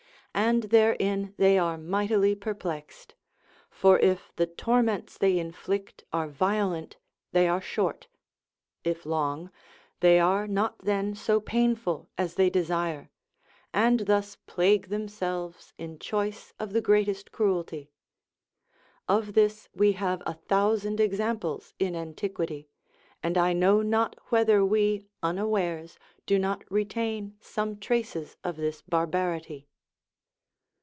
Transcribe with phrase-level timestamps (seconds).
[0.33, 3.15] And therein they are mightily perplexed;
[3.69, 6.95] for if the torments they inflict are violent,
[7.33, 8.07] they are short;
[8.85, 9.51] if long,
[9.99, 13.11] they are not then so painful as they desire;
[13.73, 17.91] and thus plague themselves in choice of the greatest cruelty.
[19.09, 22.69] Of this we have a thousand examples in antiquity,
[23.21, 29.67] and I know not whether we, unawares, do not retain some traces of this barbarity.